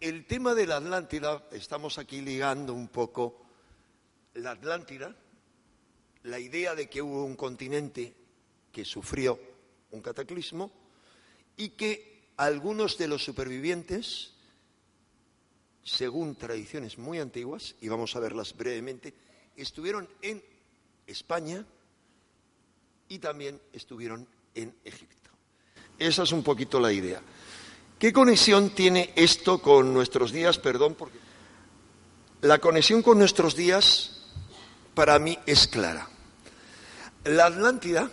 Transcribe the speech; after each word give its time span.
el 0.00 0.26
tema 0.26 0.54
de 0.54 0.66
la 0.66 0.76
Atlántida, 0.76 1.46
estamos 1.52 1.98
aquí 1.98 2.20
ligando 2.20 2.74
un 2.74 2.88
poco 2.88 3.46
la 4.34 4.52
Atlántida, 4.52 5.16
la 6.24 6.38
idea 6.38 6.74
de 6.74 6.88
que 6.88 7.00
hubo 7.00 7.24
un 7.24 7.36
continente 7.36 8.14
que 8.72 8.84
sufrió 8.84 9.38
un 9.92 10.02
cataclismo 10.02 10.70
y 11.56 11.70
que 11.70 12.30
algunos 12.36 12.98
de 12.98 13.08
los 13.08 13.24
supervivientes, 13.24 14.34
según 15.82 16.34
tradiciones 16.36 16.98
muy 16.98 17.18
antiguas, 17.18 17.74
y 17.80 17.88
vamos 17.88 18.14
a 18.16 18.20
verlas 18.20 18.54
brevemente, 18.54 19.14
estuvieron 19.56 20.08
en 20.20 20.42
España 21.06 21.64
y 23.08 23.18
también 23.18 23.60
estuvieron 23.72 24.28
en 24.54 24.74
Egipto. 24.84 25.30
Esa 25.98 26.24
es 26.24 26.32
un 26.32 26.42
poquito 26.42 26.78
la 26.78 26.92
idea. 26.92 27.22
¿Qué 27.98 28.12
conexión 28.12 28.70
tiene 28.70 29.10
esto 29.16 29.62
con 29.62 29.94
nuestros 29.94 30.30
días? 30.30 30.58
Perdón, 30.58 30.94
porque 30.98 31.18
la 32.42 32.58
conexión 32.58 33.02
con 33.02 33.18
nuestros 33.18 33.56
días 33.56 34.20
para 34.94 35.18
mí 35.18 35.38
es 35.46 35.66
clara. 35.66 36.06
La 37.24 37.46
Atlántida, 37.46 38.10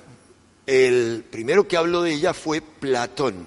el 0.65 1.25
primero 1.29 1.67
que 1.67 1.75
habló 1.75 2.01
de 2.01 2.13
ella 2.13 2.33
fue 2.33 2.61
Platón. 2.61 3.45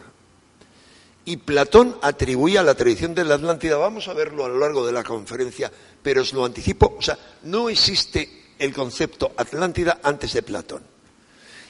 Y 1.25 1.39
Platón 1.39 1.97
atribuía 2.03 2.63
la 2.63 2.75
tradición 2.75 3.15
de 3.15 3.25
la 3.25 3.37
Atlántida, 3.37 3.79
vamos 3.79 4.07
a 4.09 4.13
verlo 4.13 4.45
a 4.45 4.49
lo 4.49 4.59
largo 4.59 4.87
de 4.87 4.93
la 4.93 5.05
conferencia, 5.05 5.73
pero 6.03 6.21
os 6.21 6.35
lo 6.35 6.45
anticipo, 6.45 6.97
o 6.99 7.03
sea, 7.03 7.19
no 7.45 7.71
existe 7.71 8.53
el 8.59 8.75
concepto 8.75 9.33
Atlántida 9.39 10.01
antes 10.03 10.35
de 10.35 10.43
Platón. 10.43 10.83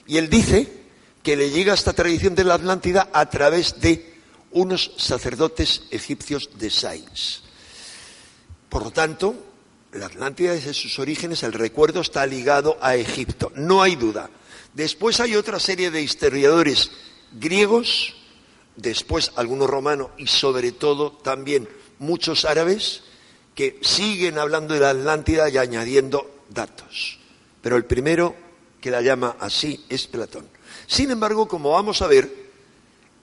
Y 0.08 0.18
él 0.18 0.28
dice 0.28 0.68
que 1.22 1.36
le 1.36 1.50
llega 1.50 1.72
esta 1.72 1.92
tradición 1.92 2.34
de 2.34 2.44
la 2.44 2.54
Atlántida 2.54 3.10
a 3.12 3.30
través 3.30 3.80
de 3.80 4.15
unos 4.56 4.92
sacerdotes 4.96 5.82
egipcios 5.90 6.48
de 6.58 6.70
Sais. 6.70 7.42
Por 8.70 8.84
lo 8.84 8.90
tanto, 8.90 9.34
la 9.92 10.06
Atlántida 10.06 10.52
desde 10.52 10.72
sus 10.72 10.98
orígenes, 10.98 11.42
el 11.42 11.52
recuerdo 11.52 12.00
está 12.00 12.26
ligado 12.26 12.78
a 12.80 12.96
Egipto, 12.96 13.52
no 13.54 13.82
hay 13.82 13.96
duda. 13.96 14.30
Después 14.72 15.20
hay 15.20 15.36
otra 15.36 15.60
serie 15.60 15.90
de 15.90 16.02
historiadores 16.02 16.90
griegos, 17.32 18.14
después 18.76 19.32
algunos 19.36 19.68
romanos 19.68 20.08
y 20.16 20.26
sobre 20.26 20.72
todo 20.72 21.12
también 21.12 21.68
muchos 21.98 22.46
árabes 22.46 23.02
que 23.54 23.78
siguen 23.82 24.38
hablando 24.38 24.72
de 24.72 24.80
la 24.80 24.90
Atlántida 24.90 25.50
y 25.50 25.58
añadiendo 25.58 26.44
datos. 26.48 27.18
Pero 27.60 27.76
el 27.76 27.84
primero 27.84 28.34
que 28.80 28.90
la 28.90 29.02
llama 29.02 29.36
así 29.38 29.84
es 29.90 30.06
Platón. 30.06 30.48
Sin 30.86 31.10
embargo, 31.10 31.46
como 31.46 31.72
vamos 31.72 32.00
a 32.00 32.06
ver, 32.06 32.45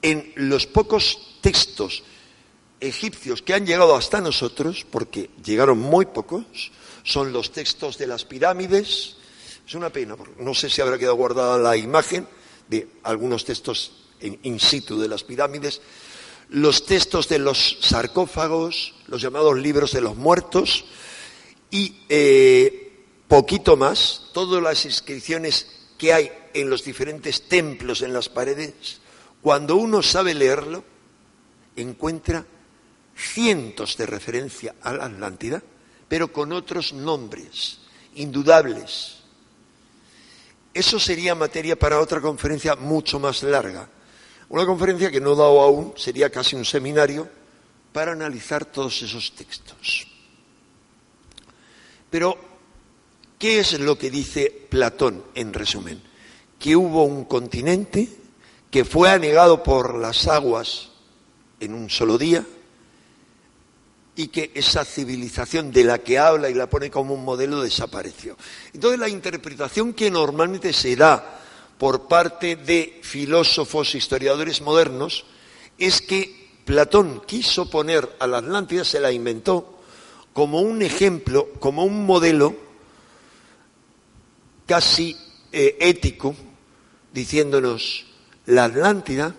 en 0.04 0.32
los 0.36 0.68
pocos 0.68 1.40
textos 1.42 2.04
egipcios 2.80 3.42
que 3.42 3.54
han 3.54 3.66
llegado 3.66 3.96
hasta 3.96 4.22
nosotros, 4.22 4.86
porque 4.92 5.30
llegaron 5.44 5.80
muy 5.80 6.06
pocos, 6.06 6.72
son 7.04 7.34
los 7.34 7.52
textos 7.52 7.98
de 7.98 8.08
las 8.08 8.26
pirámides. 8.26 9.16
Es 9.66 9.74
una 9.74 9.90
pena, 9.90 10.16
no 10.38 10.54
sé 10.54 10.70
si 10.70 10.82
habrá 10.82 10.98
quedado 10.98 11.16
guardada 11.16 11.58
la 11.58 11.78
imagen 11.78 12.28
de 12.68 12.88
algunos 13.04 13.46
textos 13.46 13.94
in 14.22 14.60
situ 14.60 15.00
de 15.00 15.08
las 15.08 15.24
pirámides, 15.24 15.82
los 16.50 16.86
textos 16.86 17.28
de 17.30 17.40
los 17.40 17.78
sarcófagos, 17.82 18.94
los 19.08 19.22
llamados 19.22 19.58
libros 19.58 19.94
de 19.94 20.02
los 20.02 20.16
muertos, 20.16 20.86
y 21.72 21.96
eh, 22.10 22.92
poquito 23.28 23.76
más, 23.78 24.30
todas 24.34 24.62
las 24.62 24.86
inscripciones 24.86 25.68
que 25.98 26.14
hay 26.14 26.32
en 26.54 26.70
los 26.70 26.84
diferentes 26.84 27.48
templos 27.48 28.02
en 28.02 28.14
las 28.14 28.30
paredes, 28.30 29.02
cuando 29.44 29.76
uno 29.76 30.02
sabe 30.02 30.34
leerlo, 30.34 30.86
encuentra 31.76 32.46
cientos 33.14 33.98
de 33.98 34.06
referencia 34.06 34.76
a 34.82 34.94
la 34.94 35.06
Atlántida, 35.06 35.62
pero 36.08 36.32
con 36.32 36.54
otros 36.54 36.94
nombres, 36.94 37.80
indudables. 38.16 39.18
Eso 40.74 40.98
sería 40.98 41.36
materia 41.36 41.78
para 41.78 42.00
otra 42.00 42.22
conferencia 42.22 42.78
mucho 42.78 43.20
más 43.20 43.44
larga. 43.44 43.90
Una 44.48 44.66
conferencia 44.66 45.12
que 45.12 45.20
no 45.20 45.34
he 45.34 45.36
dado 45.36 45.60
aún, 45.60 45.94
sería 45.98 46.30
casi 46.30 46.56
un 46.56 46.64
seminario, 46.64 47.28
para 47.92 48.14
analizar 48.14 48.64
todos 48.64 49.02
esos 49.02 49.34
textos. 49.36 50.08
Pero, 52.10 52.38
¿qué 53.38 53.60
es 53.60 53.78
lo 53.78 53.98
que 53.98 54.10
dice 54.10 54.50
Platón 54.70 55.22
en 55.36 55.54
resumen? 55.54 56.02
Que 56.58 56.78
hubo 56.78 57.04
un 57.04 57.26
continente 57.26 58.23
que 58.74 58.86
fue 58.86 59.12
anegado 59.12 59.62
por 59.62 59.94
las 59.94 60.28
aguas 60.28 60.90
en 61.60 61.76
un 61.76 61.92
solo 61.92 62.18
día 62.18 62.44
y 64.16 64.30
que 64.30 64.50
esa 64.56 64.84
civilización 64.84 65.72
de 65.72 65.84
la 65.84 66.00
que 66.00 66.18
habla 66.18 66.50
y 66.50 66.56
la 66.56 66.68
pone 66.68 66.90
como 66.90 67.14
un 67.14 67.24
modelo 67.24 67.62
desapareció. 67.62 68.36
Entonces 68.74 69.00
la 69.00 69.10
interpretación 69.10 69.94
que 69.94 70.10
normalmente 70.10 70.74
se 70.74 70.96
da 70.96 71.40
por 71.78 72.08
parte 72.08 72.56
de 72.56 73.00
filósofos, 73.04 73.94
historiadores 73.94 74.60
modernos, 74.62 75.26
es 75.78 76.02
que 76.02 76.50
Platón 76.66 77.22
quiso 77.28 77.70
poner 77.70 78.16
a 78.18 78.26
la 78.26 78.40
Atlántida, 78.40 78.84
se 78.84 79.00
la 79.00 79.12
inventó, 79.12 79.82
como 80.34 80.62
un 80.62 80.82
ejemplo, 80.82 81.48
como 81.60 81.84
un 81.86 82.08
modelo 82.08 82.56
casi 84.66 85.16
eh, 85.52 85.78
ético, 85.80 86.34
diciéndonos, 87.14 88.08
la 88.46 88.66
Atlántida, 88.66 89.36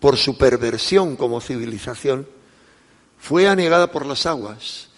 por 0.00 0.16
su 0.16 0.36
perversión 0.38 1.16
como 1.16 1.40
civilización, 1.40 2.26
fue 3.18 3.48
anegada 3.48 3.92
por 3.92 4.06
las 4.06 4.26
aguas. 4.26 4.88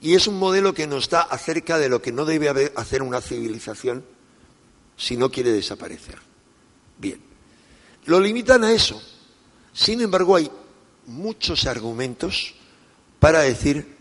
Y 0.00 0.14
es 0.14 0.26
un 0.26 0.38
modelo 0.38 0.74
que 0.74 0.86
nos 0.86 1.08
da 1.08 1.22
acerca 1.22 1.78
de 1.78 1.88
lo 1.88 2.00
que 2.00 2.12
no 2.12 2.24
debe 2.24 2.72
hacer 2.76 3.02
una 3.02 3.20
civilización 3.20 4.04
si 4.96 5.16
no 5.16 5.30
quiere 5.30 5.50
desaparecer. 5.50 6.18
Bien, 6.98 7.20
lo 8.04 8.20
limitan 8.20 8.64
a 8.64 8.72
eso. 8.72 9.02
Sin 9.72 10.00
embargo, 10.00 10.36
hay 10.36 10.50
muchos 11.06 11.66
argumentos 11.66 12.54
para 13.18 13.40
decir 13.40 13.96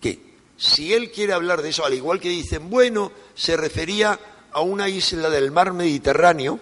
que 0.00 0.34
si 0.56 0.92
él 0.92 1.10
quiere 1.10 1.32
hablar 1.32 1.62
de 1.62 1.70
eso, 1.70 1.84
al 1.84 1.94
igual 1.94 2.20
que 2.20 2.28
dicen, 2.28 2.68
bueno, 2.68 3.12
se 3.34 3.56
refería 3.56 4.18
a 4.52 4.60
una 4.60 4.88
isla 4.88 5.30
del 5.30 5.50
mar 5.50 5.72
Mediterráneo, 5.72 6.60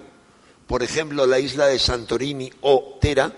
por 0.73 0.83
ejemplo, 0.83 1.27
la 1.27 1.39
isla 1.39 1.67
de 1.67 1.79
Santorini 1.79 2.51
o 2.63 2.97
Tera, 2.99 3.31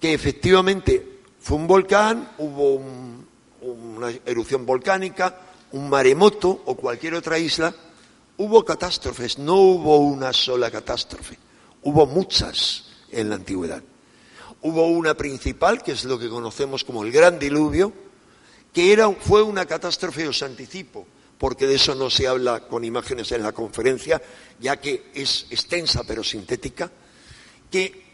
que 0.00 0.12
efectivamente 0.12 1.20
fue 1.38 1.56
un 1.56 1.68
volcán, 1.68 2.32
hubo 2.38 2.74
un, 2.74 3.24
una 3.60 4.10
erupción 4.26 4.66
volcánica, 4.66 5.38
un 5.70 5.88
maremoto 5.88 6.64
o 6.64 6.74
cualquier 6.74 7.14
otra 7.14 7.38
isla, 7.38 7.72
hubo 8.38 8.64
catástrofes, 8.64 9.38
no 9.38 9.54
hubo 9.54 9.98
una 9.98 10.32
sola 10.32 10.68
catástrofe, 10.68 11.38
hubo 11.84 12.06
muchas 12.06 12.86
en 13.12 13.28
la 13.28 13.36
antigüedad. 13.36 13.84
Hubo 14.62 14.84
una 14.88 15.14
principal, 15.14 15.80
que 15.80 15.92
es 15.92 16.04
lo 16.06 16.18
que 16.18 16.28
conocemos 16.28 16.82
como 16.82 17.04
el 17.04 17.12
Gran 17.12 17.38
Diluvio, 17.38 17.92
que 18.72 18.92
era, 18.92 19.08
fue 19.12 19.42
una 19.42 19.64
catástrofe, 19.64 20.26
os 20.26 20.42
anticipo, 20.42 21.06
porque 21.38 21.66
de 21.66 21.74
eso 21.74 21.94
no 21.94 22.10
se 22.10 22.26
habla 22.26 22.60
con 22.60 22.84
imágenes 22.84 23.32
en 23.32 23.42
la 23.42 23.52
conferencia, 23.52 24.22
ya 24.58 24.78
que 24.78 25.10
es 25.14 25.46
extensa 25.50 26.04
pero 26.06 26.24
sintética, 26.24 26.90
que 27.70 28.04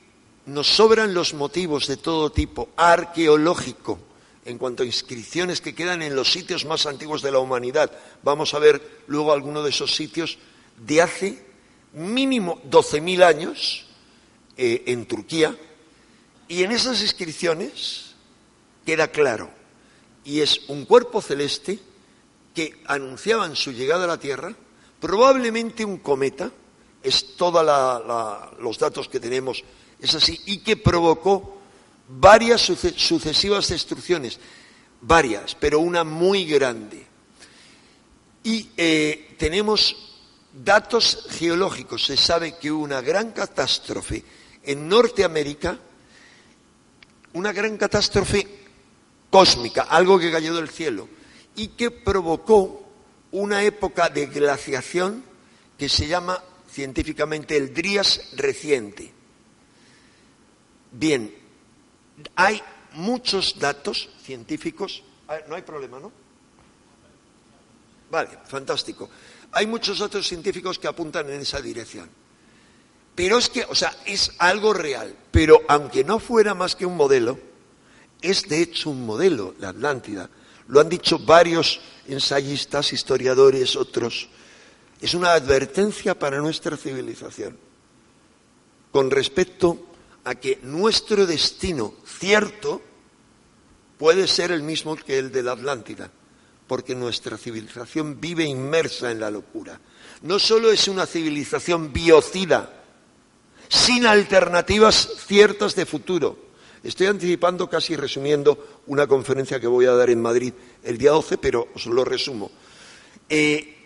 nos 0.47 0.67
sobran 0.67 1.15
los 1.15 1.35
motivos 1.35 1.87
de 1.87 1.97
todo 1.97 2.31
tipo, 2.31 2.71
arqueológico, 2.77 3.99
en 4.45 4.59
cuanto 4.59 4.83
a 4.83 4.87
inscripciones 4.87 5.61
que 5.61 5.75
quedan 5.75 6.03
en 6.03 6.17
los 6.17 6.33
sitios 6.33 6.65
más 6.65 6.87
antiguos 6.87 7.23
de 7.23 7.31
la 7.31 7.39
humanidad. 7.39 7.93
Vamos 8.25 8.55
a 8.55 8.59
ver 8.59 9.03
luego 9.07 9.33
algunos 9.33 9.63
de 9.63 9.71
esos 9.71 9.95
sitios 9.95 10.39
de 10.85 11.01
hace 11.01 11.47
mínimo 11.93 12.61
12.000 12.69 13.23
años 13.23 13.87
eh, 14.57 14.83
en 14.87 15.07
Turquía, 15.07 15.57
y 16.49 16.65
en 16.65 16.73
esas 16.73 17.01
inscripciones 17.01 18.15
queda 18.85 19.09
claro, 19.09 19.51
y 20.25 20.41
es 20.41 20.63
un 20.69 20.85
cuerpo 20.85 21.23
celeste, 21.23 21.79
que 22.55 22.83
anunciaban 22.87 23.57
su 23.57 23.73
llegada 23.73 24.05
a 24.05 24.09
la 24.09 24.19
Tierra, 24.19 24.55
probablemente 25.01 25.85
un 25.85 25.99
cometa, 25.99 26.51
es 27.03 27.37
todos 27.37 27.65
los 28.61 28.79
datos 28.79 29.09
que 29.09 29.21
tenemos, 29.21 29.65
es 29.99 30.15
así, 30.15 30.41
y 30.47 30.59
que 30.59 30.77
provocó 30.77 31.59
varias 32.09 32.61
sucesivas 32.61 33.69
destrucciones, 33.69 34.39
varias, 35.01 35.55
pero 35.55 35.81
una 35.81 36.05
muy 36.05 36.45
grande. 36.45 37.07
Y 38.45 38.71
eh, 38.77 39.35
tenemos 39.39 40.13
datos 40.53 41.27
geológicos. 41.31 42.05
Se 42.05 42.17
sabe 42.17 42.57
que 42.59 42.71
hubo 42.71 42.85
una 42.85 43.01
gran 43.01 43.33
catástrofe 43.33 44.25
en 44.65 44.89
Norteamérica, 44.89 45.79
una 47.35 47.53
gran 47.53 47.77
catástrofe 47.77 48.47
cósmica, 49.31 49.83
algo 49.83 50.19
que 50.19 50.31
cayó 50.31 50.55
del 50.55 50.69
cielo, 50.69 51.09
y 51.57 51.69
que 51.69 51.91
provocó 51.91 52.83
una 53.31 53.63
época 53.63 54.09
de 54.09 54.27
glaciación 54.27 55.25
que 55.79 55.89
se 55.89 56.07
llama 56.07 56.43
científicamente 56.71 57.57
el 57.57 57.75
Drías 57.75 58.31
reciente. 58.37 59.13
Bien, 60.93 61.35
hay 62.37 62.63
muchos 62.93 63.59
datos 63.59 64.11
científicos. 64.23 65.03
Ah, 65.29 65.39
No 65.49 65.55
hay 65.55 65.63
problema, 65.63 65.99
¿no? 65.99 66.13
Vale, 68.11 68.31
fantástico. 68.47 69.09
Hay 69.53 69.67
muchos 69.67 69.99
datos 69.99 70.27
científicos 70.27 70.79
que 70.79 70.89
apuntan 70.89 71.31
en 71.31 71.41
esa 71.41 71.61
dirección. 71.61 72.09
Pero 73.15 73.39
es 73.39 73.49
que, 73.49 73.65
o 73.65 73.75
sea, 73.75 73.95
es 74.07 74.33
algo 74.39 74.73
real. 74.73 75.15
Pero 75.31 75.61
aunque 75.69 76.05
no 76.05 76.19
fuera 76.19 76.55
más 76.55 76.77
que 76.77 76.87
un 76.87 76.97
modelo, 76.97 77.39
es 78.21 78.49
de 78.49 78.63
hecho 78.63 78.91
un 78.91 79.05
modelo, 79.05 79.55
la 79.59 79.71
Atlántida. 79.71 80.29
Lo 80.73 80.81
han 80.81 80.89
dicho 80.89 81.19
varios 81.19 81.83
ensayistas, 82.09 82.95
historiadores, 82.95 83.77
otros. 83.77 84.31
Es 85.03 85.13
una 85.13 85.35
advertencia 85.35 86.19
para 86.19 86.39
nuestra 86.39 86.79
civilización 86.79 87.59
con 88.91 89.11
respecto 89.11 89.87
a 90.25 90.35
que 90.35 90.61
nuestro 90.63 91.27
destino 91.27 91.93
cierto 92.07 92.81
puede 93.99 94.27
ser 94.27 94.51
el 94.51 94.63
mismo 94.63 94.97
que 94.97 95.19
el 95.19 95.31
de 95.31 95.43
la 95.43 95.53
Atlántida, 95.53 96.11
porque 96.67 96.95
nuestra 96.95 97.37
civilización 97.37 98.19
vive 98.19 98.45
inmersa 98.45 99.11
en 99.11 99.21
la 99.21 99.31
locura. 99.31 99.79
No 100.23 100.39
solo 100.39 100.73
es 100.73 100.89
una 100.89 101.05
civilización 101.05 101.93
biocida, 101.93 102.83
sin 103.69 104.07
alternativas 104.07 105.07
ciertas 105.27 105.75
de 105.75 105.85
futuro. 105.85 106.52
Estoy 106.83 107.07
anticipando, 107.07 107.71
casi 107.71 107.95
resumiendo, 107.95 108.83
una 108.87 109.07
conferencia 109.07 109.61
que 109.61 109.69
voy 109.69 109.87
a 109.87 109.93
dar 109.93 110.11
en 110.11 110.21
Madrid 110.21 110.53
el 110.83 110.99
día 110.99 111.13
12, 111.13 111.39
pero 111.39 111.69
os 111.75 111.87
lo 111.87 112.05
resumo. 112.05 112.51
Eh, 113.29 113.77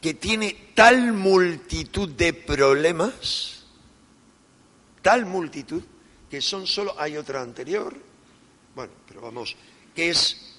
que 0.00 0.14
tiene 0.14 0.72
tal 0.74 1.12
multitud 1.12 2.10
de 2.10 2.34
problemas, 2.34 3.64
tal 5.00 5.24
multitud, 5.24 5.82
que 6.30 6.42
son 6.42 6.66
solo, 6.66 6.94
hay 6.98 7.16
otra 7.16 7.40
anterior, 7.40 7.96
bueno, 8.74 8.92
pero 9.08 9.22
vamos, 9.22 9.56
que 9.94 10.10
es 10.10 10.54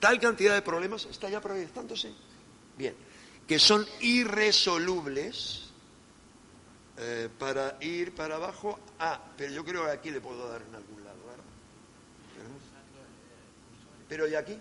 tal 0.00 0.18
cantidad 0.18 0.54
de 0.54 0.62
problemas, 0.62 1.06
¿está 1.06 1.30
ya 1.30 1.40
proyectándose? 1.40 2.12
Bien, 2.76 2.94
que 3.46 3.60
son 3.60 3.86
irresolubles 4.00 5.65
eh, 6.98 7.28
para 7.38 7.76
ir 7.80 8.14
para 8.14 8.36
abajo. 8.36 8.78
Ah, 8.98 9.20
pero 9.36 9.52
yo 9.52 9.64
creo 9.64 9.84
que 9.84 9.90
aquí 9.90 10.10
le 10.10 10.20
puedo 10.20 10.48
dar 10.48 10.62
en 10.62 10.74
algún 10.74 11.04
lado, 11.04 11.18
¿verdad? 11.26 11.44
Pero 14.08 14.28
¿y 14.28 14.34
aquí? 14.34 14.58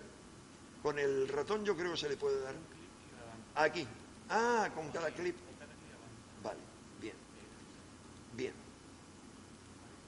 Con 0.82 1.00
el 1.00 1.28
ratón 1.28 1.64
yo 1.64 1.76
creo 1.76 1.92
que 1.92 1.98
se 1.98 2.10
le 2.10 2.18
puede 2.18 2.42
dar. 2.42 2.56
Aquí. 3.56 3.88
Ah, 4.30 4.70
con 4.74 4.90
cada 4.92 5.12
clip. 5.12 5.36
Vale, 6.44 6.60
bien. 7.02 7.16
Bien. 8.34 8.54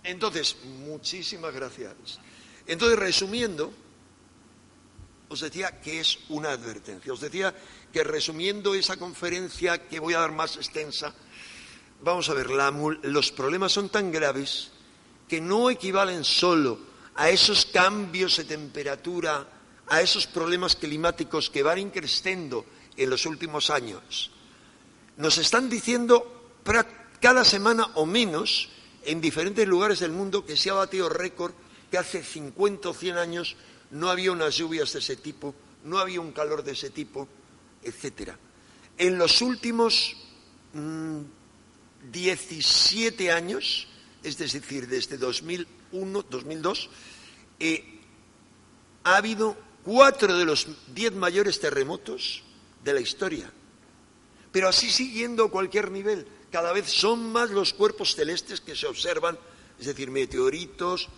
Entonces, 0.04 0.58
muchísimas 0.64 1.54
gracias. 1.54 2.20
Entonces, 2.66 3.00
resumiendo, 3.00 3.72
os 5.30 5.42
decía 5.42 5.80
que 5.82 6.00
es 6.00 6.20
una 6.30 6.52
advertencia. 6.52 7.14
Os 7.14 7.22
decía 7.22 7.54
que 7.92 8.04
resumiendo 8.04 8.76
esa 8.76 8.98
conferencia 8.98 9.88
que 9.88 10.00
voy 10.00 10.14
a 10.14 10.20
dar 10.20 10.32
más 10.32 10.58
extensa, 10.58 11.14
vamos 12.02 12.30
a 12.30 12.34
ver, 12.34 12.50
la 12.50 12.72
los 13.04 13.32
problemas 13.32 13.72
son 13.72 13.90
tan 13.90 14.12
graves 14.12 14.72
que 15.28 15.42
no 15.42 15.70
equivalen 15.70 16.24
solo 16.24 16.80
a 17.16 17.30
esos 17.30 17.66
cambios 17.66 18.38
de 18.38 18.46
temperatura, 18.46 19.48
a 19.88 20.02
esos 20.02 20.28
problemas 20.28 20.76
climáticos 20.76 21.50
que 21.50 21.64
van 21.64 21.80
increciendo 21.80 22.66
en 22.96 23.10
los 23.10 23.26
últimos 23.26 23.70
años. 23.70 24.32
Nos 25.18 25.38
están 25.38 25.70
diciendo 25.70 26.52
cada 27.20 27.44
semana 27.44 27.88
o 27.96 28.06
menos 28.06 28.70
en 29.04 29.22
diferentes 29.22 29.68
lugares 29.68 30.00
del 30.00 30.12
mundo 30.12 30.46
que 30.46 30.58
se 30.58 30.70
ha 30.70 30.74
batido 30.74 31.10
récord, 31.10 31.54
que 31.90 31.98
hace 31.98 32.24
50 32.24 32.90
o 32.90 32.94
100 32.94 33.18
años 33.18 33.56
no 33.92 34.10
había 34.10 34.32
unas 34.32 34.56
lluvias 34.56 34.94
de 34.94 35.00
ese 35.00 35.16
tipo, 35.16 35.56
no 35.86 35.98
había 35.98 36.20
un 36.20 36.34
calor 36.34 36.64
de 36.64 36.74
ese 36.74 36.90
tipo, 36.90 37.28
etcétera. 37.82 38.38
En 38.98 39.18
los 39.18 39.42
últimos 39.42 40.18
mm, 40.74 41.22
17 42.12 43.32
años, 43.32 43.88
es 44.24 44.38
decir, 44.38 44.88
desde 44.88 45.18
2001, 45.18 46.26
2002, 46.30 46.90
eh, 47.60 48.00
ha 49.04 49.18
habido 49.18 49.58
cuatro 49.84 50.38
de 50.38 50.46
los 50.46 50.68
diez 50.94 51.14
mayores 51.14 51.60
terremotos 51.60 52.44
de 52.84 52.94
la 52.94 53.00
historia. 53.00 53.52
Pero 54.52 54.70
así 54.70 54.90
siguiendo 54.90 55.50
cualquier 55.50 55.92
nivel, 55.92 56.28
cada 56.52 56.74
vez 56.74 56.90
son 56.90 57.32
más 57.32 57.50
los 57.52 57.74
cuerpos 57.74 58.16
celestes 58.16 58.62
que 58.62 58.76
se 58.76 58.88
observan, 58.88 59.38
es 59.80 59.86
decir, 59.86 60.10
meteoritos, 60.10 61.10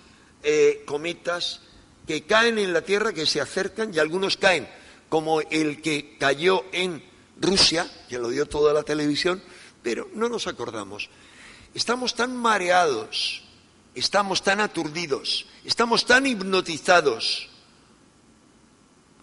eh, 0.44 0.84
cometas, 0.86 1.62
que 2.08 2.24
caen 2.24 2.58
en 2.58 2.74
la 2.74 2.82
Tierra, 2.82 3.14
que 3.14 3.26
se 3.26 3.40
acercan 3.40 3.94
y 3.94 4.00
algunos 4.00 4.38
caen, 4.38 4.68
como 5.10 5.42
el 5.42 5.82
que 5.82 6.18
cayó 6.18 6.66
en 6.72 7.04
Rusia, 7.40 7.90
que 8.10 8.18
lo 8.18 8.30
dio 8.30 8.48
toda 8.48 8.74
la 8.74 8.84
televisión, 8.84 9.42
pero 9.84 10.10
no 10.14 10.30
nos 10.30 10.48
acordamos. 10.48 11.10
Estamos 11.74 12.16
tan 12.16 12.36
mareados, 12.36 13.44
estamos 13.96 14.44
tan 14.44 14.60
aturdidos, 14.60 15.46
estamos 15.64 16.06
tan 16.06 16.26
hipnotizados, 16.26 17.48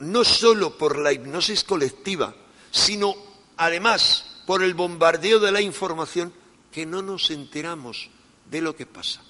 no 0.00 0.24
solo 0.24 0.76
por 0.76 0.98
la 0.98 1.12
hipnosis 1.12 1.64
colectiva, 1.64 2.34
sino 2.70 3.14
además 3.56 4.24
por 4.46 4.62
el 4.62 4.74
bombardeo 4.74 5.40
de 5.40 5.50
la 5.52 5.60
información, 5.60 6.32
que 6.70 6.84
no 6.86 7.02
nos 7.02 7.30
enteramos 7.30 8.10
de 8.50 8.60
lo 8.60 8.76
que 8.76 8.86
pasa. 8.86 9.22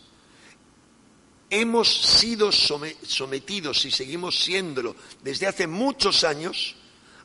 Hemos 1.49 1.89
sido 1.89 2.51
some- 2.51 2.97
sometidos 3.07 3.85
y 3.85 3.93
seguimos 3.93 4.37
siéndolo 4.43 4.97
desde 5.23 5.47
hace 5.47 5.69
muchos 5.69 6.25
años 6.25 6.75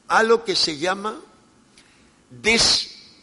a 0.07 0.21
lo 0.21 0.45
que 0.45 0.55
se 0.55 0.77
llama 0.77 1.19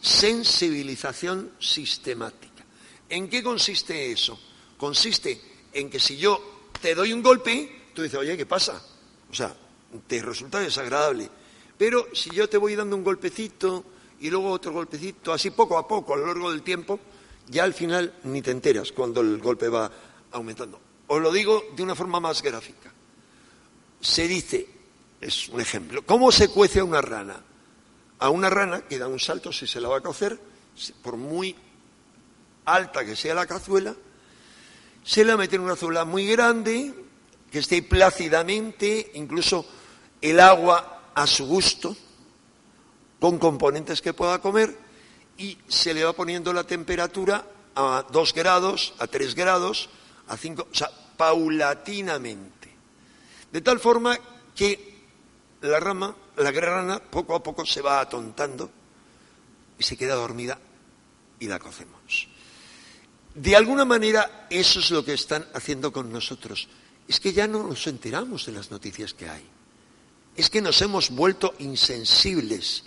desensibilización 0.00 1.52
sistemática. 1.58 2.64
¿En 3.08 3.28
qué 3.28 3.42
consiste 3.42 4.12
eso? 4.12 4.38
Consiste 4.76 5.40
en 5.72 5.90
que 5.90 5.98
si 5.98 6.16
yo 6.16 6.70
te 6.80 6.94
doy 6.94 7.12
un 7.12 7.22
golpe, 7.22 7.90
tú 7.94 8.02
dices, 8.02 8.18
oye, 8.18 8.36
¿qué 8.36 8.46
pasa? 8.46 8.82
O 9.30 9.34
sea, 9.34 9.54
te 10.06 10.22
resulta 10.22 10.60
desagradable. 10.60 11.28
Pero 11.76 12.08
si 12.12 12.30
yo 12.30 12.48
te 12.48 12.58
voy 12.58 12.74
dando 12.74 12.96
un 12.96 13.04
golpecito 13.04 13.84
y 14.20 14.30
luego 14.30 14.50
otro 14.50 14.72
golpecito, 14.72 15.32
así 15.32 15.50
poco 15.50 15.78
a 15.78 15.86
poco, 15.86 16.14
a 16.14 16.16
lo 16.16 16.26
largo 16.26 16.50
del 16.50 16.62
tiempo, 16.62 16.98
ya 17.48 17.64
al 17.64 17.74
final 17.74 18.14
ni 18.24 18.42
te 18.42 18.50
enteras 18.50 18.92
cuando 18.92 19.20
el 19.20 19.38
golpe 19.38 19.68
va 19.68 19.90
aumentando. 20.32 20.80
Os 21.06 21.20
lo 21.22 21.32
digo 21.32 21.64
de 21.74 21.82
una 21.82 21.94
forma 21.94 22.20
más 22.20 22.42
gráfica. 22.42 22.92
Se 24.00 24.28
dice, 24.28 24.66
es 25.20 25.48
un 25.48 25.60
ejemplo, 25.60 26.04
¿cómo 26.04 26.30
se 26.30 26.48
cuece 26.48 26.82
una 26.82 27.00
rana? 27.00 27.42
A 28.20 28.30
una 28.30 28.50
rana 28.50 28.82
que 28.82 28.98
da 28.98 29.06
un 29.06 29.20
salto 29.20 29.52
si 29.52 29.66
se 29.66 29.80
la 29.80 29.88
va 29.88 29.98
a 29.98 30.00
cocer, 30.00 30.38
por 31.02 31.16
muy 31.16 31.54
alta 32.64 33.04
que 33.04 33.16
sea 33.16 33.34
la 33.34 33.46
cazuela, 33.46 33.94
se 35.04 35.24
la 35.24 35.36
mete 35.36 35.56
en 35.56 35.62
una 35.62 35.74
cazuela 35.74 36.04
muy 36.04 36.26
grande, 36.26 36.94
que 37.50 37.60
esté 37.60 37.82
plácidamente, 37.82 39.12
incluso 39.14 39.64
el 40.20 40.40
agua 40.40 41.12
a 41.14 41.26
su 41.26 41.46
gusto, 41.46 41.96
con 43.20 43.38
componentes 43.38 44.02
que 44.02 44.12
pueda 44.12 44.40
comer, 44.40 44.76
y 45.38 45.56
se 45.68 45.94
le 45.94 46.04
va 46.04 46.12
poniendo 46.12 46.52
la 46.52 46.64
temperatura 46.64 47.44
a 47.74 48.04
2 48.10 48.34
grados, 48.34 48.94
a 48.98 49.06
3 49.06 49.34
grados, 49.34 49.88
a 50.26 50.36
5, 50.36 50.68
o 50.70 50.74
sea, 50.74 50.90
paulatinamente. 51.16 52.68
De 53.52 53.60
tal 53.60 53.80
forma 53.80 54.18
que 54.54 54.98
la 55.62 55.80
rama, 55.80 56.14
la 56.38 56.50
rana, 56.52 57.00
poco 57.00 57.34
a 57.34 57.42
poco 57.42 57.66
se 57.66 57.82
va 57.82 58.00
atontando 58.00 58.70
y 59.78 59.82
se 59.82 59.96
queda 59.96 60.14
dormida 60.14 60.58
y 61.40 61.46
la 61.46 61.58
cocemos. 61.58 62.28
De 63.34 63.54
alguna 63.54 63.84
manera, 63.84 64.46
eso 64.50 64.80
es 64.80 64.90
lo 64.90 65.04
que 65.04 65.14
están 65.14 65.46
haciendo 65.54 65.92
con 65.92 66.12
nosotros. 66.12 66.68
Es 67.06 67.20
que 67.20 67.32
ya 67.32 67.46
no 67.46 67.62
nos 67.62 67.86
enteramos 67.86 68.46
de 68.46 68.52
las 68.52 68.70
noticias 68.70 69.14
que 69.14 69.28
hay. 69.28 69.44
Es 70.36 70.50
que 70.50 70.60
nos 70.60 70.82
hemos 70.82 71.10
vuelto 71.10 71.54
insensibles. 71.58 72.84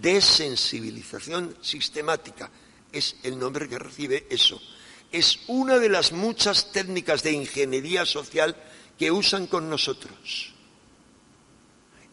Desensibilización 0.00 1.56
sistemática 1.60 2.50
es 2.92 3.16
el 3.22 3.38
nombre 3.38 3.68
que 3.68 3.78
recibe 3.78 4.26
eso. 4.30 4.60
Es 5.10 5.40
una 5.48 5.78
de 5.78 5.88
las 5.88 6.12
muchas 6.12 6.70
técnicas 6.70 7.22
de 7.22 7.32
ingeniería 7.32 8.06
social 8.06 8.56
que 8.96 9.10
usan 9.10 9.46
con 9.46 9.68
nosotros. 9.68 10.54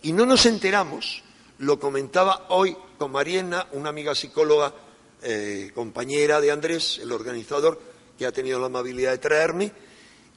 Y 0.07 0.13
no 0.13 0.25
nos 0.25 0.45
enteramos, 0.45 1.21
Lo 1.59 1.81
comentaba 1.81 2.45
hoy 2.47 2.77
con 2.97 3.11
Mariana, 3.11 3.67
una 3.73 3.89
amiga 3.89 4.15
psicóloga, 4.15 4.73
eh, 5.21 5.71
compañera 5.75 6.39
de 6.39 6.49
Andrés, 6.49 6.99
el 7.01 7.11
organizador, 7.11 7.81
que 8.17 8.25
ha 8.25 8.31
tenido 8.31 8.57
la 8.57 8.67
amabilidad 8.67 9.11
de 9.11 9.17
traerme, 9.17 9.73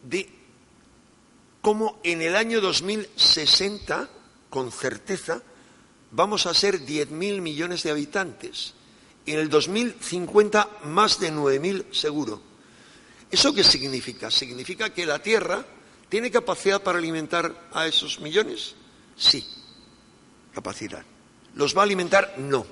de 0.02 0.28
cómo 1.60 2.00
en 2.02 2.20
el 2.20 2.34
año 2.34 2.60
2060, 2.60 4.08
con 4.48 4.72
certeza, 4.72 5.40
vamos 6.10 6.46
a 6.46 6.54
ser 6.54 6.80
10.000 6.80 7.40
millones 7.40 7.84
de 7.84 7.92
habitantes. 7.92 8.74
En 9.24 9.38
el 9.38 9.48
2050, 9.48 10.80
más 10.86 11.20
de 11.20 11.30
9.000 11.30 11.94
seguro. 11.94 12.42
¿Eso 13.30 13.54
qué 13.54 13.62
significa? 13.62 14.32
Significa 14.32 14.92
que 14.92 15.06
la 15.06 15.20
Tierra 15.20 15.64
tiene 16.08 16.28
capacidad 16.28 16.82
para 16.82 16.98
alimentar 16.98 17.68
a 17.72 17.86
esos 17.86 18.18
millones. 18.18 18.74
Sí, 19.16 19.46
capacidad. 20.54 21.02
¿Los 21.54 21.76
va 21.76 21.80
a 21.80 21.84
alimentar? 21.84 22.34
No. 22.38 22.66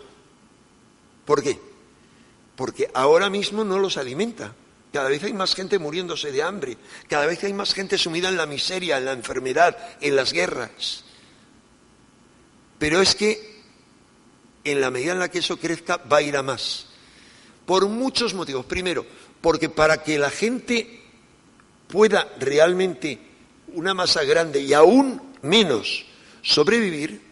¿Por 1.24 1.42
qué? 1.42 1.58
Porque 2.56 2.90
ahora 2.94 3.30
mismo 3.30 3.64
no 3.64 3.78
los 3.78 3.96
alimenta. 3.96 4.54
Cada 4.92 5.10
vez 5.10 5.22
hay 5.24 5.32
más 5.32 5.54
gente 5.54 5.78
muriéndose 5.78 6.32
de 6.32 6.42
hambre, 6.42 6.78
cada 7.08 7.26
vez 7.26 7.44
hay 7.44 7.52
más 7.52 7.74
gente 7.74 7.98
sumida 7.98 8.30
en 8.30 8.38
la 8.38 8.46
miseria, 8.46 8.96
en 8.96 9.04
la 9.04 9.12
enfermedad, 9.12 9.76
en 10.00 10.16
las 10.16 10.32
guerras. 10.32 11.04
Pero 12.78 13.02
es 13.02 13.14
que 13.14 13.58
en 14.64 14.80
la 14.80 14.90
medida 14.90 15.12
en 15.12 15.18
la 15.18 15.30
que 15.30 15.40
eso 15.40 15.58
crezca 15.58 15.98
va 15.98 16.18
a 16.18 16.22
ir 16.22 16.36
a 16.36 16.42
más. 16.42 16.86
Por 17.66 17.86
muchos 17.88 18.32
motivos. 18.32 18.64
Primero, 18.64 19.04
porque 19.40 19.68
para 19.68 20.02
que 20.02 20.18
la 20.18 20.30
gente 20.30 21.02
pueda 21.88 22.28
realmente 22.38 23.18
una 23.74 23.94
masa 23.94 24.24
grande 24.24 24.60
y 24.60 24.72
aún 24.72 25.34
menos 25.42 26.06
sobrevivir, 26.42 27.27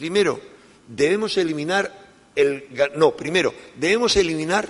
primero 0.00 0.40
debemos 0.88 1.36
eliminar 1.36 1.92
el 2.34 2.64
no, 2.96 3.14
primero 3.14 3.52
debemos 3.76 4.16
eliminar 4.16 4.66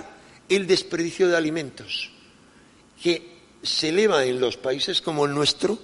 el 0.49 0.67
desperdicio 0.67 1.29
de 1.29 1.37
alimentos 1.37 2.11
que 3.01 3.31
se 3.63 3.89
eleva 3.89 4.25
en 4.25 4.41
los 4.41 4.57
países 4.57 4.99
como 4.99 5.25
el 5.25 5.33
nuestro 5.33 5.79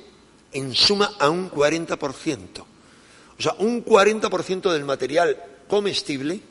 en 0.51 0.75
suma 0.75 1.13
a 1.17 1.29
un 1.29 1.49
40%. 1.49 2.65
O 3.39 3.41
sea, 3.41 3.55
un 3.59 3.85
40% 3.85 4.69
del 4.69 4.83
material 4.83 5.41
comestible 5.69 6.41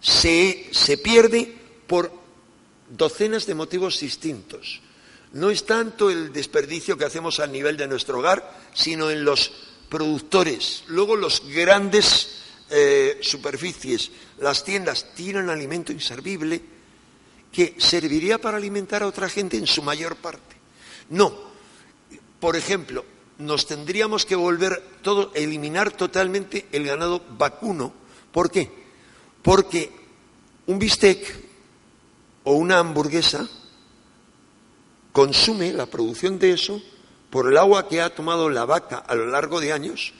se, 0.00 0.66
se 0.72 0.98
pierde 0.98 1.54
por 1.86 2.10
docenas 2.90 3.46
de 3.46 3.54
motivos 3.54 4.00
distintos. 4.00 4.80
No 5.32 5.50
es 5.50 5.64
tanto 5.64 6.10
el 6.10 6.32
desperdicio 6.32 6.98
que 6.98 7.04
hacemos 7.04 7.38
a 7.38 7.46
nivel 7.46 7.76
de 7.76 7.86
nuestro 7.86 8.18
hogar, 8.18 8.58
sino 8.74 9.10
en 9.10 9.24
los 9.24 9.52
productores. 9.92 10.84
Luego 10.86 11.16
los 11.16 11.46
grandes 11.46 12.38
eh, 12.70 13.18
superficies, 13.20 14.10
las 14.40 14.64
tiendas, 14.64 15.12
tiran 15.14 15.50
alimento 15.50 15.92
inservible 15.92 16.62
que 17.52 17.74
serviría 17.76 18.38
para 18.38 18.56
alimentar 18.56 19.02
a 19.02 19.06
otra 19.06 19.28
gente 19.28 19.58
en 19.58 19.66
su 19.66 19.82
mayor 19.82 20.16
parte. 20.16 20.56
No. 21.10 21.52
Por 22.40 22.56
ejemplo, 22.56 23.04
nos 23.36 23.66
tendríamos 23.66 24.24
que 24.24 24.34
volver 24.34 24.82
todo, 25.02 25.30
eliminar 25.34 25.92
totalmente 25.92 26.64
el 26.72 26.86
ganado 26.86 27.22
vacuno. 27.36 27.92
¿Por 28.32 28.50
qué? 28.50 28.70
Porque 29.42 29.92
un 30.68 30.78
bistec 30.78 31.20
o 32.44 32.54
una 32.54 32.78
hamburguesa 32.78 33.46
consume 35.12 35.74
la 35.74 35.84
producción 35.84 36.38
de 36.38 36.52
eso 36.52 36.82
por 37.32 37.48
el 37.48 37.56
agua 37.56 37.88
que 37.88 38.02
ha 38.02 38.14
tomado 38.14 38.50
la 38.50 38.66
vaca 38.66 38.98
a 38.98 39.14
lo 39.14 39.26
largo 39.26 39.58
de 39.58 39.72
años. 39.72 40.12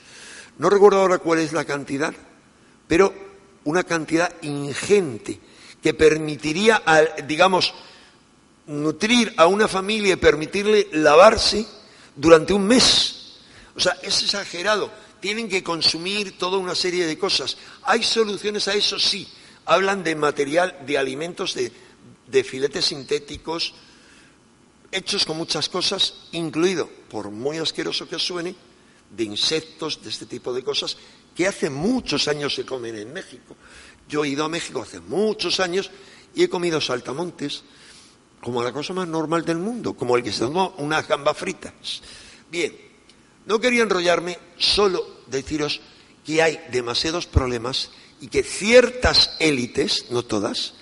No 0.56 0.70
recuerdo 0.70 0.98
ahora 0.98 1.18
cuál 1.18 1.40
es 1.40 1.52
la 1.52 1.66
cantidad, 1.66 2.14
pero 2.88 3.12
una 3.64 3.84
cantidad 3.84 4.32
ingente 4.40 5.38
que 5.82 5.92
permitiría, 5.92 6.82
digamos, 7.28 7.74
nutrir 8.66 9.34
a 9.36 9.46
una 9.46 9.68
familia 9.68 10.14
y 10.14 10.16
permitirle 10.16 10.88
lavarse 10.92 11.66
durante 12.16 12.54
un 12.54 12.66
mes. 12.66 13.36
O 13.76 13.80
sea, 13.80 13.98
es 14.02 14.22
exagerado. 14.22 14.90
Tienen 15.20 15.50
que 15.50 15.62
consumir 15.62 16.38
toda 16.38 16.56
una 16.56 16.74
serie 16.74 17.04
de 17.04 17.18
cosas. 17.18 17.58
¿Hay 17.82 18.02
soluciones 18.02 18.68
a 18.68 18.74
eso? 18.74 18.98
Sí. 18.98 19.28
Hablan 19.66 20.02
de 20.02 20.14
material, 20.14 20.78
de 20.86 20.96
alimentos, 20.96 21.52
de, 21.52 21.70
de 22.26 22.42
filetes 22.42 22.86
sintéticos, 22.86 23.74
hechos 24.92 25.24
con 25.24 25.38
muchas 25.38 25.68
cosas, 25.68 26.14
incluido, 26.32 26.88
por 27.10 27.30
muy 27.30 27.58
asqueroso 27.58 28.08
que 28.08 28.18
suene, 28.18 28.54
de 29.10 29.24
insectos, 29.24 30.02
de 30.02 30.10
este 30.10 30.26
tipo 30.26 30.52
de 30.52 30.62
cosas, 30.62 30.96
que 31.34 31.46
hace 31.46 31.70
muchos 31.70 32.28
años 32.28 32.54
se 32.54 32.64
comen 32.64 32.96
en 32.96 33.12
México. 33.12 33.56
Yo 34.08 34.24
he 34.24 34.28
ido 34.28 34.44
a 34.44 34.48
México 34.48 34.82
hace 34.82 35.00
muchos 35.00 35.60
años 35.60 35.90
y 36.34 36.44
he 36.44 36.48
comido 36.48 36.80
saltamontes 36.80 37.64
como 38.40 38.62
la 38.62 38.72
cosa 38.72 38.92
más 38.92 39.08
normal 39.08 39.44
del 39.44 39.58
mundo, 39.58 39.94
como 39.94 40.16
el 40.16 40.22
que 40.22 40.32
se 40.32 40.40
tomó 40.40 40.74
unas 40.78 41.06
gambas 41.06 41.36
fritas. 41.36 42.02
Bien, 42.50 42.76
no 43.46 43.60
quería 43.60 43.84
enrollarme, 43.84 44.38
solo 44.58 45.20
deciros 45.26 45.80
que 46.24 46.42
hay 46.42 46.60
demasiados 46.70 47.26
problemas 47.26 47.90
y 48.20 48.28
que 48.28 48.42
ciertas 48.42 49.36
élites, 49.38 50.06
no 50.10 50.24
todas, 50.24 50.74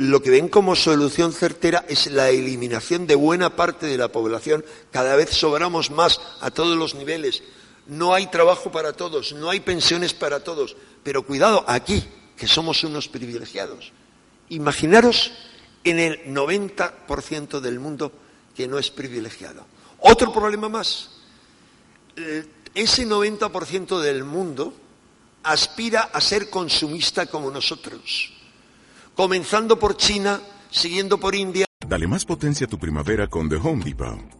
lo 0.00 0.22
que 0.22 0.30
ven 0.30 0.48
como 0.48 0.76
solución 0.76 1.30
certera 1.30 1.84
es 1.86 2.06
la 2.06 2.30
eliminación 2.30 3.06
de 3.06 3.14
buena 3.16 3.54
parte 3.54 3.84
de 3.84 3.98
la 3.98 4.08
población. 4.08 4.64
Cada 4.90 5.14
vez 5.14 5.28
sobramos 5.28 5.90
más 5.90 6.22
a 6.40 6.50
todos 6.50 6.74
los 6.74 6.94
niveles. 6.94 7.42
No 7.86 8.14
hay 8.14 8.28
trabajo 8.28 8.72
para 8.72 8.94
todos, 8.94 9.34
no 9.34 9.50
hay 9.50 9.60
pensiones 9.60 10.14
para 10.14 10.42
todos. 10.42 10.74
Pero 11.02 11.26
cuidado, 11.26 11.66
aquí, 11.68 12.02
que 12.34 12.46
somos 12.46 12.82
unos 12.82 13.08
privilegiados. 13.08 13.92
Imaginaros 14.48 15.32
en 15.84 15.98
el 15.98 16.24
90% 16.34 17.60
del 17.60 17.78
mundo 17.78 18.10
que 18.56 18.66
no 18.66 18.78
es 18.78 18.90
privilegiado. 18.90 19.66
Otro 19.98 20.32
problema 20.32 20.70
más. 20.70 21.10
Eh, 22.16 22.46
ese 22.74 23.06
90% 23.06 24.00
del 24.00 24.24
mundo 24.24 24.72
aspira 25.42 26.08
a 26.10 26.22
ser 26.22 26.48
consumista 26.48 27.26
como 27.26 27.50
nosotros 27.50 28.39
comenzando 29.20 29.78
por 29.78 29.98
China, 29.98 30.40
siguiendo 30.70 31.18
por 31.18 31.34
India. 31.34 31.66
Dale 31.86 32.06
más 32.06 32.24
potencia 32.24 32.66
a 32.66 32.70
tu 32.70 32.78
primavera 32.78 33.26
con 33.26 33.50
The 33.50 33.56
Home 33.56 33.84
Depot. 33.84 34.39